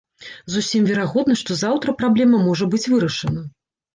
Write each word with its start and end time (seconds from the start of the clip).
Зусім 0.53 0.87
верагодна, 0.91 1.35
што 1.41 1.57
заўтра 1.59 1.95
праблема 2.01 2.37
можа 2.47 2.65
быць 2.75 2.83
вырашана. 2.95 3.45